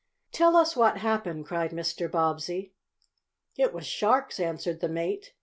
"Tell 0.31 0.55
us 0.55 0.75
what 0.75 0.97
happened!" 0.97 1.45
cried 1.45 1.69
Mr. 1.69 2.09
Bobbsey. 2.09 2.73
"It 3.55 3.71
was 3.71 3.85
sharks," 3.85 4.39
answered 4.39 4.79
the 4.79 4.89
mate. 4.89 5.35